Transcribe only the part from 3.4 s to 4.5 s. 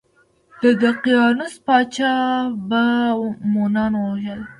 مومنان وژل.